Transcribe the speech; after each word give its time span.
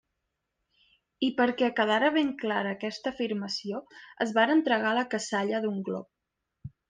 I 1.27 1.27
perquè 1.41 1.67
quedara 1.79 2.07
ben 2.15 2.31
clara 2.43 2.71
aquesta 2.77 3.13
afirmació, 3.15 3.83
es 4.27 4.33
varen 4.39 4.65
tragar 4.69 4.95
la 5.01 5.07
cassalla 5.15 5.61
d'un 5.67 5.77
glop. 5.91 6.11